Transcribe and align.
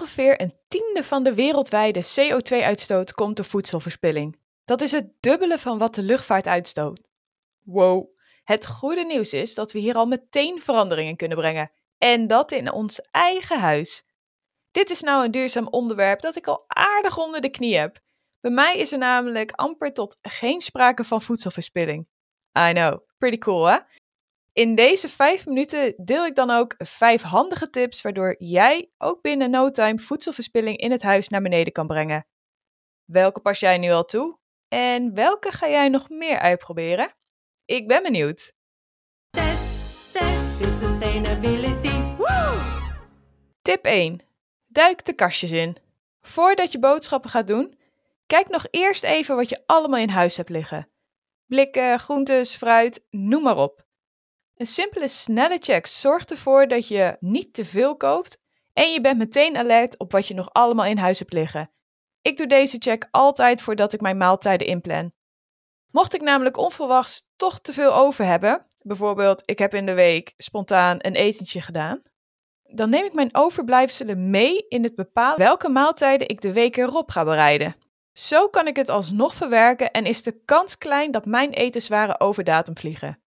Ongeveer 0.00 0.40
een 0.40 0.58
tiende 0.68 1.04
van 1.04 1.22
de 1.22 1.34
wereldwijde 1.34 2.04
CO2-uitstoot 2.04 3.12
komt 3.12 3.36
door 3.36 3.44
voedselverspilling. 3.44 4.38
Dat 4.64 4.80
is 4.80 4.92
het 4.92 5.12
dubbele 5.20 5.58
van 5.58 5.78
wat 5.78 5.94
de 5.94 6.02
luchtvaart 6.02 6.46
uitstoot. 6.46 7.00
Wow. 7.64 8.16
Het 8.44 8.66
goede 8.66 9.04
nieuws 9.04 9.32
is 9.32 9.54
dat 9.54 9.72
we 9.72 9.78
hier 9.78 9.94
al 9.94 10.06
meteen 10.06 10.60
veranderingen 10.60 11.16
kunnen 11.16 11.36
brengen. 11.36 11.70
En 11.98 12.26
dat 12.26 12.52
in 12.52 12.72
ons 12.72 13.00
eigen 13.00 13.60
huis. 13.60 14.04
Dit 14.70 14.90
is 14.90 15.00
nou 15.00 15.24
een 15.24 15.30
duurzaam 15.30 15.66
onderwerp 15.66 16.20
dat 16.20 16.36
ik 16.36 16.46
al 16.46 16.64
aardig 16.66 17.18
onder 17.18 17.40
de 17.40 17.50
knie 17.50 17.76
heb. 17.76 18.00
Bij 18.40 18.50
mij 18.50 18.76
is 18.76 18.92
er 18.92 18.98
namelijk 18.98 19.50
amper 19.50 19.92
tot 19.92 20.18
geen 20.22 20.60
sprake 20.60 21.04
van 21.04 21.22
voedselverspilling. 21.22 22.08
I 22.58 22.72
know, 22.72 22.98
pretty 23.16 23.38
cool 23.38 23.64
hè? 23.64 23.78
In 24.58 24.74
deze 24.74 25.08
vijf 25.08 25.46
minuten 25.46 25.94
deel 25.96 26.26
ik 26.26 26.34
dan 26.34 26.50
ook 26.50 26.74
vijf 26.78 27.22
handige 27.22 27.70
tips 27.70 28.02
waardoor 28.02 28.34
jij 28.38 28.90
ook 28.96 29.22
binnen 29.22 29.50
no 29.50 29.70
time 29.70 29.98
voedselverspilling 29.98 30.76
in 30.76 30.90
het 30.90 31.02
huis 31.02 31.28
naar 31.28 31.42
beneden 31.42 31.72
kan 31.72 31.86
brengen. 31.86 32.26
Welke 33.04 33.40
pas 33.40 33.60
jij 33.60 33.78
nu 33.78 33.90
al 33.90 34.04
toe? 34.04 34.38
En 34.68 35.14
welke 35.14 35.52
ga 35.52 35.68
jij 35.68 35.88
nog 35.88 36.08
meer 36.08 36.38
uitproberen? 36.38 37.14
Ik 37.64 37.88
ben 37.88 38.02
benieuwd. 38.02 38.52
Test, 39.30 40.12
test 40.12 40.60
is 40.60 40.78
sustainability. 40.78 42.16
Woo! 42.16 42.58
Tip 43.62 43.84
1. 43.84 44.20
Duik 44.66 45.04
de 45.04 45.12
kastjes 45.12 45.50
in. 45.50 45.76
Voordat 46.20 46.72
je 46.72 46.78
boodschappen 46.78 47.30
gaat 47.30 47.46
doen, 47.46 47.78
kijk 48.26 48.48
nog 48.48 48.66
eerst 48.70 49.04
even 49.04 49.36
wat 49.36 49.48
je 49.48 49.62
allemaal 49.66 50.00
in 50.00 50.08
huis 50.08 50.36
hebt 50.36 50.48
liggen. 50.48 50.88
Blikken, 51.46 51.98
groentes, 51.98 52.56
fruit, 52.56 53.06
noem 53.10 53.42
maar 53.42 53.56
op. 53.56 53.86
Een 54.58 54.66
simpele 54.66 55.08
snelle 55.08 55.58
check 55.60 55.86
zorgt 55.86 56.30
ervoor 56.30 56.68
dat 56.68 56.88
je 56.88 57.16
niet 57.20 57.54
te 57.54 57.64
veel 57.64 57.96
koopt 57.96 58.40
en 58.72 58.92
je 58.92 59.00
bent 59.00 59.18
meteen 59.18 59.56
alert 59.56 59.98
op 59.98 60.12
wat 60.12 60.26
je 60.26 60.34
nog 60.34 60.52
allemaal 60.52 60.84
in 60.84 60.98
huis 60.98 61.18
hebt 61.18 61.32
liggen. 61.32 61.70
Ik 62.22 62.36
doe 62.36 62.46
deze 62.46 62.76
check 62.78 63.08
altijd 63.10 63.62
voordat 63.62 63.92
ik 63.92 64.00
mijn 64.00 64.16
maaltijden 64.16 64.66
inplan. 64.66 65.12
Mocht 65.90 66.14
ik 66.14 66.20
namelijk 66.20 66.56
onverwachts 66.56 67.30
toch 67.36 67.60
te 67.60 67.72
veel 67.72 67.94
over 67.94 68.24
hebben, 68.24 68.66
bijvoorbeeld 68.82 69.42
ik 69.44 69.58
heb 69.58 69.74
in 69.74 69.86
de 69.86 69.94
week 69.94 70.32
spontaan 70.36 70.96
een 70.98 71.14
etentje 71.14 71.60
gedaan, 71.60 72.02
dan 72.62 72.90
neem 72.90 73.04
ik 73.04 73.12
mijn 73.12 73.34
overblijfselen 73.34 74.30
mee 74.30 74.66
in 74.68 74.82
het 74.82 74.94
bepalen 74.94 75.38
welke 75.38 75.68
maaltijden 75.68 76.28
ik 76.28 76.40
de 76.40 76.52
week 76.52 76.76
erop 76.76 77.10
ga 77.10 77.24
bereiden. 77.24 77.76
Zo 78.12 78.48
kan 78.48 78.66
ik 78.66 78.76
het 78.76 78.88
alsnog 78.88 79.34
verwerken 79.34 79.90
en 79.90 80.06
is 80.06 80.22
de 80.22 80.42
kans 80.44 80.78
klein 80.78 81.10
dat 81.10 81.26
mijn 81.26 81.50
etenswaren 81.50 82.20
over 82.20 82.44
datum 82.44 82.76
vliegen. 82.76 83.22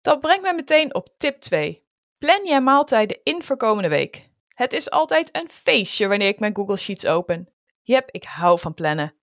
Dat 0.00 0.20
brengt 0.20 0.42
mij 0.42 0.54
meteen 0.54 0.94
op 0.94 1.08
tip 1.16 1.40
2. 1.40 1.86
Plan 2.18 2.44
je 2.44 2.60
maaltijden 2.60 3.20
in 3.22 3.42
voor 3.42 3.56
komende 3.56 3.88
week. 3.88 4.28
Het 4.54 4.72
is 4.72 4.90
altijd 4.90 5.28
een 5.32 5.48
feestje 5.48 6.08
wanneer 6.08 6.28
ik 6.28 6.40
mijn 6.40 6.56
Google 6.56 6.76
Sheets 6.76 7.06
open. 7.06 7.48
Jep, 7.82 8.10
ik 8.10 8.24
hou 8.24 8.58
van 8.58 8.74
plannen. 8.74 9.14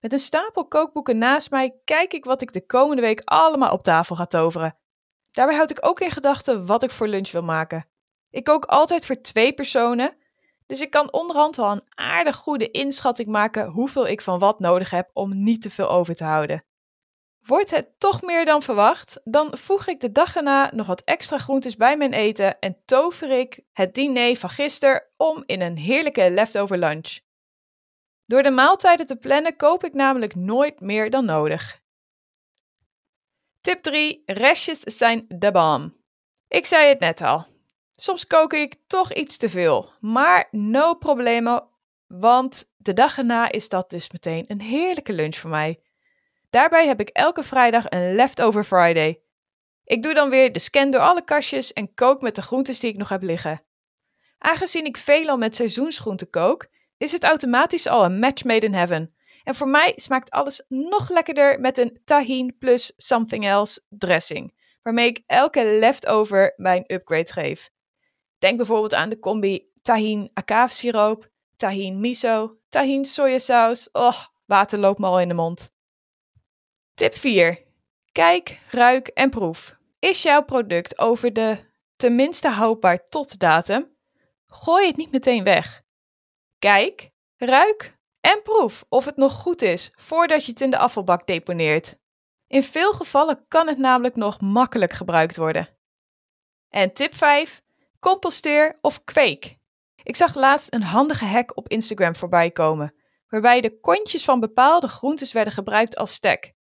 Met 0.00 0.12
een 0.12 0.18
stapel 0.18 0.68
kookboeken 0.68 1.18
naast 1.18 1.50
mij 1.50 1.74
kijk 1.84 2.12
ik 2.12 2.24
wat 2.24 2.42
ik 2.42 2.52
de 2.52 2.66
komende 2.66 3.02
week 3.02 3.22
allemaal 3.24 3.72
op 3.72 3.82
tafel 3.82 4.16
ga 4.16 4.26
toveren. 4.26 4.76
Daarbij 5.32 5.56
houd 5.56 5.70
ik 5.70 5.86
ook 5.86 6.00
in 6.00 6.10
gedachten 6.10 6.66
wat 6.66 6.82
ik 6.82 6.90
voor 6.90 7.08
lunch 7.08 7.30
wil 7.30 7.42
maken. 7.42 7.86
Ik 8.30 8.44
kook 8.44 8.64
altijd 8.64 9.06
voor 9.06 9.20
twee 9.20 9.52
personen, 9.52 10.16
dus 10.66 10.80
ik 10.80 10.90
kan 10.90 11.12
onderhand 11.12 11.56
wel 11.56 11.70
een 11.70 11.86
aardig 11.88 12.36
goede 12.36 12.70
inschatting 12.70 13.28
maken 13.28 13.68
hoeveel 13.68 14.06
ik 14.06 14.20
van 14.20 14.38
wat 14.38 14.60
nodig 14.60 14.90
heb 14.90 15.10
om 15.12 15.42
niet 15.42 15.62
te 15.62 15.70
veel 15.70 15.90
over 15.90 16.14
te 16.14 16.24
houden. 16.24 16.64
Wordt 17.46 17.70
het 17.70 18.00
toch 18.00 18.22
meer 18.22 18.44
dan 18.44 18.62
verwacht, 18.62 19.20
dan 19.24 19.58
voeg 19.58 19.86
ik 19.86 20.00
de 20.00 20.12
dag 20.12 20.36
erna 20.36 20.70
nog 20.74 20.86
wat 20.86 21.02
extra 21.04 21.38
groentes 21.38 21.76
bij 21.76 21.96
mijn 21.96 22.12
eten 22.12 22.58
en 22.58 22.76
tover 22.84 23.30
ik 23.30 23.60
het 23.72 23.94
diner 23.94 24.36
van 24.36 24.50
gisteren 24.50 25.02
om 25.16 25.42
in 25.46 25.60
een 25.60 25.76
heerlijke 25.76 26.30
leftover 26.30 26.78
lunch. 26.78 27.18
Door 28.26 28.42
de 28.42 28.50
maaltijden 28.50 29.06
te 29.06 29.16
plannen 29.16 29.56
koop 29.56 29.84
ik 29.84 29.94
namelijk 29.94 30.34
nooit 30.34 30.80
meer 30.80 31.10
dan 31.10 31.24
nodig. 31.24 31.82
Tip 33.60 33.82
3. 33.82 34.22
Restjes 34.26 34.80
zijn 34.80 35.24
de 35.28 35.50
bam. 35.50 35.96
Ik 36.48 36.66
zei 36.66 36.88
het 36.88 37.00
net 37.00 37.20
al. 37.20 37.46
Soms 37.92 38.26
kook 38.26 38.52
ik 38.52 38.76
toch 38.86 39.12
iets 39.12 39.36
te 39.36 39.48
veel, 39.48 39.90
maar 40.00 40.48
no 40.50 40.94
problemo, 40.94 41.68
want 42.06 42.64
de 42.76 42.92
dag 42.92 43.18
erna 43.18 43.50
is 43.50 43.68
dat 43.68 43.90
dus 43.90 44.10
meteen 44.10 44.44
een 44.46 44.60
heerlijke 44.60 45.12
lunch 45.12 45.36
voor 45.36 45.50
mij. 45.50 45.80
Daarbij 46.54 46.86
heb 46.86 47.00
ik 47.00 47.08
elke 47.08 47.42
vrijdag 47.42 47.84
een 47.88 48.14
leftover 48.14 48.64
Friday. 48.64 49.20
Ik 49.84 50.02
doe 50.02 50.14
dan 50.14 50.30
weer 50.30 50.52
de 50.52 50.58
scan 50.58 50.90
door 50.90 51.00
alle 51.00 51.24
kastjes 51.24 51.72
en 51.72 51.94
kook 51.94 52.22
met 52.22 52.34
de 52.34 52.42
groentes 52.42 52.80
die 52.80 52.90
ik 52.90 52.96
nog 52.96 53.08
heb 53.08 53.22
liggen. 53.22 53.62
Aangezien 54.38 54.84
ik 54.84 54.96
veelal 54.96 55.36
met 55.36 55.56
seizoensgroenten 55.56 56.30
kook, 56.30 56.66
is 56.96 57.12
het 57.12 57.24
automatisch 57.24 57.86
al 57.86 58.04
een 58.04 58.18
match 58.18 58.44
made 58.44 58.66
in 58.66 58.74
heaven. 58.74 59.14
En 59.44 59.54
voor 59.54 59.68
mij 59.68 59.92
smaakt 59.96 60.30
alles 60.30 60.64
nog 60.68 61.10
lekkerder 61.10 61.60
met 61.60 61.78
een 61.78 62.00
tahin 62.04 62.56
plus 62.58 62.92
something 62.96 63.46
else 63.46 63.82
dressing, 63.88 64.54
waarmee 64.82 65.08
ik 65.08 65.22
elke 65.26 65.64
leftover 65.64 66.52
mijn 66.56 66.84
upgrade 66.86 67.32
geef. 67.32 67.70
Denk 68.38 68.56
bijvoorbeeld 68.56 68.94
aan 68.94 69.08
de 69.08 69.18
combi 69.18 69.66
tahin 69.82 70.30
akaafiesiroop, 70.34 71.26
tahin 71.56 72.00
miso, 72.00 72.56
tahin 72.68 73.04
sojasaus. 73.04 73.88
Oh, 73.92 74.24
water 74.46 74.78
loopt 74.78 74.98
me 74.98 75.06
al 75.06 75.20
in 75.20 75.28
de 75.28 75.34
mond. 75.34 75.73
Tip 76.94 77.14
4. 77.14 77.62
Kijk, 78.12 78.60
ruik 78.70 79.08
en 79.08 79.30
proef. 79.30 79.78
Is 79.98 80.22
jouw 80.22 80.42
product 80.42 80.98
over 80.98 81.32
de 81.32 81.64
tenminste 81.96 82.48
houdbaar 82.48 83.04
tot 83.04 83.38
datum? 83.38 83.96
Gooi 84.46 84.86
het 84.86 84.96
niet 84.96 85.10
meteen 85.10 85.44
weg. 85.44 85.82
Kijk, 86.58 87.10
ruik 87.36 87.96
en 88.20 88.42
proef 88.42 88.84
of 88.88 89.04
het 89.04 89.16
nog 89.16 89.32
goed 89.32 89.62
is 89.62 89.92
voordat 89.96 90.44
je 90.44 90.50
het 90.50 90.60
in 90.60 90.70
de 90.70 90.78
afvalbak 90.78 91.26
deponeert. 91.26 91.96
In 92.46 92.62
veel 92.62 92.92
gevallen 92.92 93.44
kan 93.48 93.68
het 93.68 93.78
namelijk 93.78 94.16
nog 94.16 94.40
makkelijk 94.40 94.92
gebruikt 94.92 95.36
worden. 95.36 95.68
En 96.68 96.92
tip 96.92 97.14
5. 97.14 97.62
Composteer 98.00 98.78
of 98.80 99.04
kweek. 99.04 99.56
Ik 100.02 100.16
zag 100.16 100.34
laatst 100.34 100.74
een 100.74 100.82
handige 100.82 101.24
hack 101.24 101.56
op 101.56 101.68
Instagram 101.68 102.16
voorbij 102.16 102.50
komen, 102.50 102.94
waarbij 103.28 103.60
de 103.60 103.80
kontjes 103.80 104.24
van 104.24 104.40
bepaalde 104.40 104.88
groentes 104.88 105.32
werden 105.32 105.52
gebruikt 105.52 105.96
als 105.96 106.12
stek. 106.12 106.54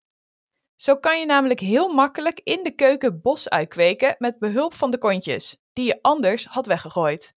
Zo 0.83 0.97
kan 0.97 1.21
je 1.21 1.27
namelijk 1.27 1.61
heel 1.61 1.89
makkelijk 1.89 2.41
in 2.45 2.63
de 2.63 2.75
keuken 2.75 3.21
bosui 3.21 3.67
kweken 3.67 4.15
met 4.19 4.39
behulp 4.39 4.75
van 4.75 4.91
de 4.91 4.99
kontjes, 4.99 5.57
die 5.73 5.87
je 5.87 5.99
anders 6.03 6.45
had 6.45 6.67
weggegooid. 6.67 7.35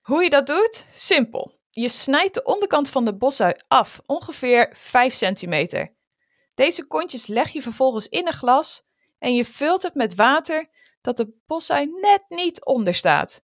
Hoe 0.00 0.22
je 0.22 0.30
dat 0.30 0.46
doet? 0.46 0.86
Simpel. 0.92 1.58
Je 1.70 1.88
snijdt 1.88 2.34
de 2.34 2.42
onderkant 2.42 2.88
van 2.88 3.04
de 3.04 3.16
bosui 3.16 3.54
af, 3.68 4.00
ongeveer 4.06 4.74
5 4.76 5.14
centimeter. 5.14 5.94
Deze 6.54 6.86
kontjes 6.86 7.26
leg 7.26 7.48
je 7.48 7.62
vervolgens 7.62 8.08
in 8.08 8.26
een 8.26 8.32
glas 8.32 8.82
en 9.18 9.34
je 9.34 9.44
vult 9.44 9.82
het 9.82 9.94
met 9.94 10.14
water 10.14 10.68
dat 11.00 11.16
de 11.16 11.40
bosui 11.46 11.86
net 12.00 12.22
niet 12.28 12.64
onder 12.64 12.94
staat. 12.94 13.42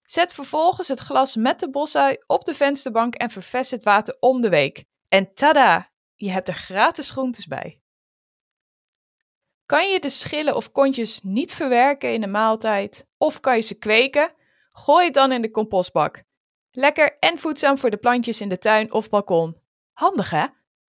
Zet 0.00 0.34
vervolgens 0.34 0.88
het 0.88 0.98
glas 0.98 1.36
met 1.36 1.60
de 1.60 1.70
bosui 1.70 2.16
op 2.26 2.44
de 2.44 2.54
vensterbank 2.54 3.14
en 3.14 3.30
vervest 3.30 3.70
het 3.70 3.84
water 3.84 4.16
om 4.20 4.40
de 4.40 4.48
week. 4.48 4.84
En 5.08 5.34
tada! 5.34 5.92
Je 6.14 6.30
hebt 6.30 6.48
er 6.48 6.54
gratis 6.54 7.10
groentes 7.10 7.46
bij. 7.46 7.78
Kan 9.66 9.90
je 9.90 10.00
de 10.00 10.08
schillen 10.08 10.56
of 10.56 10.72
kontjes 10.72 11.20
niet 11.22 11.54
verwerken 11.54 12.12
in 12.12 12.20
de 12.20 12.26
maaltijd 12.26 13.06
of 13.18 13.40
kan 13.40 13.56
je 13.56 13.62
ze 13.62 13.74
kweken? 13.74 14.32
Gooi 14.72 15.04
het 15.04 15.14
dan 15.14 15.32
in 15.32 15.42
de 15.42 15.50
compostbak. 15.50 16.24
Lekker 16.70 17.18
en 17.18 17.38
voedzaam 17.38 17.78
voor 17.78 17.90
de 17.90 17.96
plantjes 17.96 18.40
in 18.40 18.48
de 18.48 18.58
tuin 18.58 18.92
of 18.92 19.08
balkon. 19.08 19.56
Handig 19.92 20.30
hè? 20.30 20.46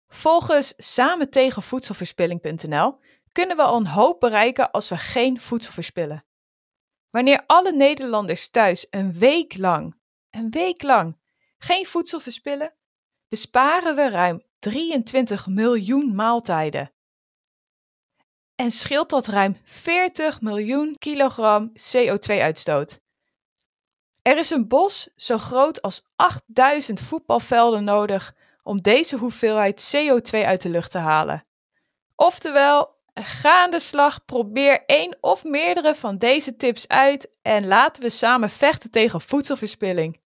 Volgens 0.08 0.74
samen 0.76 1.30
tegen 1.30 1.62
voedselverspilling.nl 1.62 2.98
kunnen 3.32 3.56
we 3.56 3.62
al 3.62 3.76
een 3.76 3.86
hoop 3.86 4.20
bereiken 4.20 4.70
als 4.70 4.88
we 4.88 4.96
geen 4.96 5.40
voedsel 5.40 5.72
verspillen. 5.72 6.24
Wanneer 7.10 7.44
alle 7.46 7.72
Nederlanders 7.72 8.50
thuis 8.50 8.86
een 8.90 9.12
week 9.12 9.56
lang, 9.56 9.96
een 10.30 10.50
week 10.50 10.82
lang, 10.82 11.16
geen 11.58 11.86
voedsel 11.86 12.20
verspillen, 12.20 12.74
besparen 13.28 13.96
we 13.96 14.08
ruim 14.08 14.42
23 14.58 15.46
miljoen 15.46 16.14
maaltijden. 16.14 16.92
En 18.60 18.70
scheelt 18.70 19.10
dat 19.10 19.26
ruim 19.26 19.56
40 19.64 20.40
miljoen 20.40 20.96
kilogram 20.98 21.72
CO2-uitstoot. 21.72 23.00
Er 24.22 24.38
is 24.38 24.50
een 24.50 24.68
bos 24.68 25.08
zo 25.16 25.38
groot 25.38 25.82
als 25.82 26.06
8000 26.16 27.00
voetbalvelden 27.00 27.84
nodig 27.84 28.34
om 28.62 28.80
deze 28.80 29.16
hoeveelheid 29.16 29.94
CO2 29.96 30.38
uit 30.44 30.62
de 30.62 30.68
lucht 30.68 30.90
te 30.90 30.98
halen. 30.98 31.44
Oftewel, 32.16 32.94
ga 33.14 33.62
aan 33.62 33.70
de 33.70 33.80
slag, 33.80 34.24
probeer 34.24 34.82
één 34.86 35.16
of 35.20 35.44
meerdere 35.44 35.94
van 35.94 36.18
deze 36.18 36.56
tips 36.56 36.88
uit 36.88 37.38
en 37.42 37.66
laten 37.66 38.02
we 38.02 38.10
samen 38.10 38.50
vechten 38.50 38.90
tegen 38.90 39.20
voedselverspilling. 39.20 40.20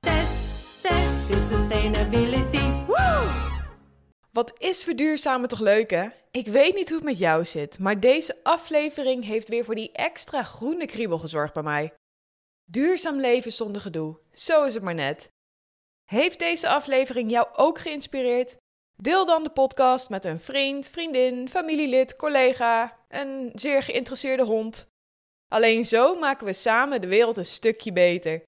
Test, 0.00 0.82
test! 0.82 2.39
Wat 4.40 4.60
is 4.60 4.82
verduurzamen 4.82 5.48
toch 5.48 5.60
leuk 5.60 5.90
hè? 5.90 6.08
Ik 6.30 6.46
weet 6.46 6.74
niet 6.74 6.88
hoe 6.88 6.96
het 6.96 7.06
met 7.06 7.18
jou 7.18 7.44
zit, 7.44 7.78
maar 7.78 8.00
deze 8.00 8.36
aflevering 8.42 9.24
heeft 9.24 9.48
weer 9.48 9.64
voor 9.64 9.74
die 9.74 9.92
extra 9.92 10.42
groene 10.42 10.86
kriebel 10.86 11.18
gezorgd 11.18 11.52
bij 11.52 11.62
mij. 11.62 11.92
Duurzaam 12.64 13.20
leven 13.20 13.52
zonder 13.52 13.82
gedoe. 13.82 14.18
Zo 14.32 14.64
is 14.64 14.74
het 14.74 14.82
maar 14.82 14.94
net. 14.94 15.28
Heeft 16.04 16.38
deze 16.38 16.68
aflevering 16.68 17.30
jou 17.30 17.48
ook 17.56 17.78
geïnspireerd? 17.78 18.56
Deel 18.96 19.26
dan 19.26 19.42
de 19.42 19.50
podcast 19.50 20.08
met 20.08 20.24
een 20.24 20.40
vriend, 20.40 20.88
vriendin, 20.88 21.48
familielid, 21.48 22.16
collega, 22.16 22.98
een 23.08 23.52
zeer 23.54 23.82
geïnteresseerde 23.82 24.44
hond. 24.44 24.86
Alleen 25.48 25.84
zo 25.84 26.14
maken 26.14 26.46
we 26.46 26.52
samen 26.52 27.00
de 27.00 27.08
wereld 27.08 27.36
een 27.36 27.46
stukje 27.46 27.92
beter. 27.92 28.42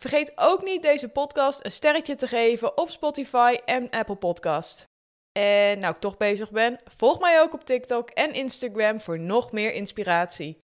Vergeet 0.00 0.32
ook 0.34 0.62
niet 0.62 0.82
deze 0.82 1.08
podcast 1.08 1.64
een 1.64 1.70
sterretje 1.70 2.14
te 2.14 2.26
geven 2.26 2.76
op 2.76 2.90
Spotify 2.90 3.58
en 3.64 3.90
Apple 3.90 4.16
Podcast. 4.16 4.90
En 5.32 5.78
nou 5.78 5.94
ik 5.94 6.00
toch 6.00 6.16
bezig 6.16 6.50
ben, 6.50 6.80
volg 6.84 7.20
mij 7.20 7.40
ook 7.40 7.54
op 7.54 7.64
TikTok 7.64 8.10
en 8.10 8.34
Instagram 8.34 9.00
voor 9.00 9.18
nog 9.18 9.52
meer 9.52 9.72
inspiratie. 9.72 10.58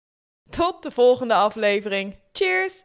Tot 0.50 0.82
de 0.82 0.90
volgende 0.90 1.34
aflevering. 1.34 2.18
Cheers! 2.32 2.84